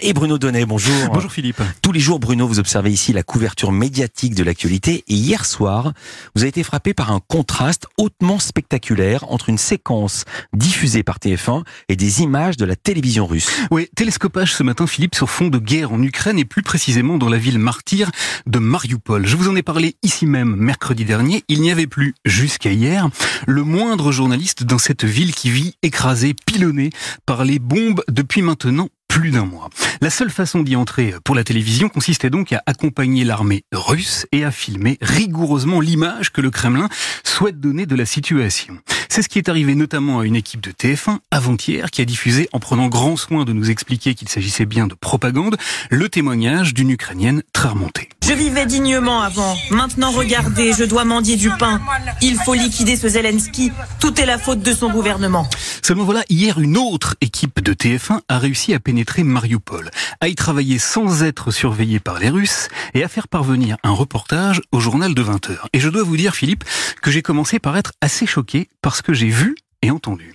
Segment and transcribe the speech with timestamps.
[0.00, 0.94] Et Bruno Donnet, bonjour.
[1.12, 1.60] Bonjour Philippe.
[1.82, 5.02] Tous les jours, Bruno, vous observez ici la couverture médiatique de l'actualité.
[5.08, 5.92] Et hier soir,
[6.36, 11.64] vous avez été frappé par un contraste hautement spectaculaire entre une séquence diffusée par TF1
[11.88, 13.50] et des images de la télévision russe.
[13.72, 17.28] Oui, télescopage ce matin, Philippe, sur fond de guerre en Ukraine et plus précisément dans
[17.28, 18.12] la ville martyre
[18.46, 19.26] de Mariupol.
[19.26, 21.42] Je vous en ai parlé ici même mercredi dernier.
[21.48, 23.08] Il n'y avait plus, jusqu'à hier,
[23.48, 26.90] le moindre journaliste dans cette ville qui vit écrasé, pilonné
[27.26, 29.68] par les bombes depuis maintenant plus d'un mois.
[30.00, 34.42] La seule façon d'y entrer pour la télévision consistait donc à accompagner l'armée russe et
[34.42, 36.88] à filmer rigoureusement l'image que le Kremlin
[37.22, 38.78] souhaite donner de la situation.
[39.14, 42.48] C'est ce qui est arrivé notamment à une équipe de TF1 avant-hier qui a diffusé,
[42.54, 45.58] en prenant grand soin de nous expliquer qu'il s'agissait bien de propagande,
[45.90, 48.08] le témoignage d'une Ukrainienne très remontée.
[48.26, 49.54] Je vivais dignement avant.
[49.70, 51.82] Maintenant, regardez, je dois mendier du pain.
[52.22, 53.70] Il faut liquider ce Zelensky.
[54.00, 55.46] Tout est la faute de son gouvernement.
[55.82, 59.90] Seulement voilà, hier, une autre équipe de TF1 a réussi à pénétrer Mariupol,
[60.22, 64.62] à y travailler sans être surveillé par les Russes et à faire parvenir un reportage
[64.70, 65.58] au journal de 20h.
[65.74, 66.64] Et je dois vous dire, Philippe,
[67.02, 70.34] que j'ai commencé par être assez choqué par ce que j'ai vu et entendu.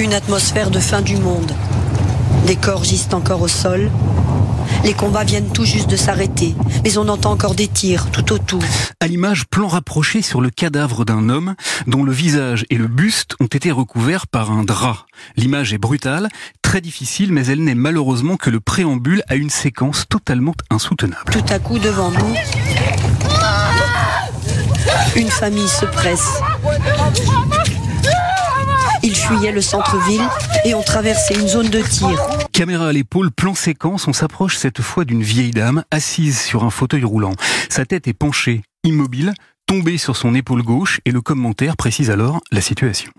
[0.00, 1.52] Une atmosphère de fin du monde.
[2.46, 3.90] Des corps gisent encore au sol,
[4.84, 6.54] les combats viennent tout juste de s'arrêter,
[6.84, 8.62] mais on entend encore des tirs tout autour.
[9.00, 11.54] À l'image, plan rapproché sur le cadavre d'un homme
[11.86, 15.06] dont le visage et le buste ont été recouverts par un drap.
[15.36, 16.28] L'image est brutale,
[16.62, 21.30] très difficile, mais elle n'est malheureusement que le préambule à une séquence totalement insoutenable.
[21.30, 22.34] Tout à coup, devant nous,
[25.16, 26.40] une famille se presse.
[29.10, 30.22] Ils fuyaient le centre-ville
[30.64, 32.16] et ont traversé une zone de tir.
[32.52, 36.70] Caméra à l'épaule, plan séquence, on s'approche cette fois d'une vieille dame assise sur un
[36.70, 37.32] fauteuil roulant.
[37.68, 39.34] Sa tête est penchée, immobile,
[39.66, 43.10] tombée sur son épaule gauche et le commentaire précise alors la situation.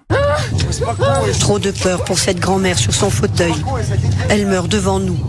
[1.41, 3.53] Trop de peur pour cette grand-mère sur son fauteuil.
[4.29, 5.19] Elle meurt devant nous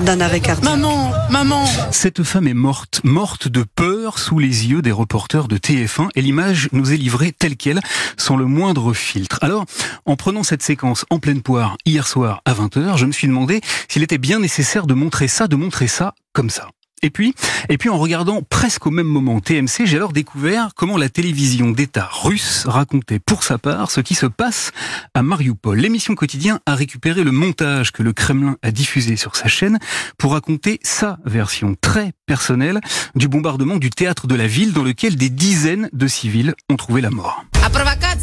[0.00, 0.64] d'un arrêt cardiaque.
[0.64, 1.64] Maman, maman.
[1.90, 6.22] Cette femme est morte, morte de peur sous les yeux des reporters de TF1 et
[6.22, 7.80] l'image nous est livrée telle qu'elle,
[8.16, 9.38] sans le moindre filtre.
[9.42, 9.64] Alors,
[10.06, 13.60] en prenant cette séquence en pleine poire hier soir à 20h, je me suis demandé
[13.88, 16.68] s'il était bien nécessaire de montrer ça, de montrer ça comme ça.
[17.04, 17.34] Et puis,
[17.68, 21.70] et puis en regardant presque au même moment TMC, j'ai alors découvert comment la télévision
[21.70, 24.72] d'État russe racontait pour sa part ce qui se passe
[25.12, 25.78] à Mariupol.
[25.78, 29.78] L'émission quotidien a récupéré le montage que le Kremlin a diffusé sur sa chaîne
[30.16, 32.80] pour raconter sa version très personnelle
[33.14, 37.02] du bombardement du théâtre de la ville dans lequel des dizaines de civils ont trouvé
[37.02, 37.44] la mort.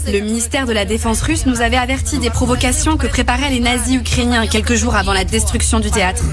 [0.08, 3.98] Le ministère de la Défense russe nous avait averti des provocations que préparaient les nazis
[3.98, 6.24] ukrainiens quelques jours avant la destruction du théâtre.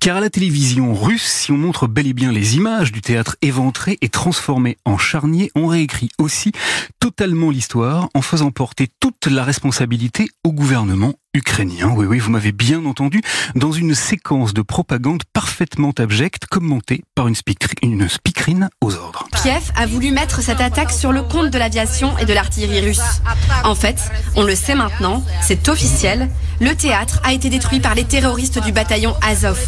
[0.00, 3.36] Car à la télévision russe, si on montre bel et bien les images du théâtre
[3.42, 6.52] éventré et transformé en charnier, on réécrit aussi
[7.00, 11.92] totalement l'histoire en faisant porter toute la responsabilité au gouvernement ukrainien.
[11.94, 13.20] Oui, oui, vous m'avez bien entendu,
[13.54, 17.34] dans une séquence de propagande parfaitement abjecte, commentée par une,
[17.82, 19.28] une speakerine aux ordres.
[19.42, 23.00] Kiev a voulu mettre cette attaque sur le compte de l'aviation et de l'artillerie russe.
[23.64, 26.28] En fait, on le sait maintenant, c'est officiel,
[26.60, 29.58] le théâtre a été détruit par les terroristes du bataillon Azov,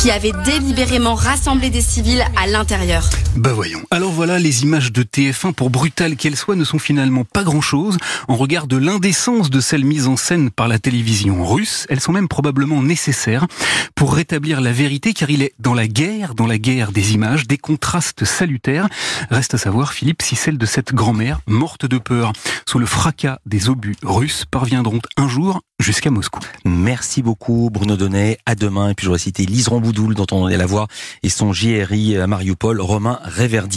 [0.00, 3.08] qui avaient délibérément rassemblé des civils à l'intérieur.
[3.36, 3.82] Bah voyons.
[3.90, 7.98] Alors voilà, les images de TF1, pour brutales qu'elles soient, ne sont finalement pas grand-chose
[8.28, 11.86] en regard de l'indécence de celles mises en scène par la télévision russe.
[11.88, 13.46] Elles sont même probablement nécessaires
[13.94, 17.46] pour rétablir la vérité, car il est dans la guerre, dans la guerre des images,
[17.46, 18.88] des contrastes salutaires.
[19.30, 22.32] Reste à savoir, Philippe, si celles de cette grand-mère, morte de peur,
[22.68, 26.35] sous le fracas des obus russes, parviendront un jour jusqu'à Moscou.
[26.64, 28.38] Merci beaucoup Bruno Donnet.
[28.46, 28.90] À demain.
[28.90, 30.86] Et puis je voudrais citer Lise Boudoul dont on est la voix
[31.22, 33.74] et son JRI à Mariupol, Romain Réverdi.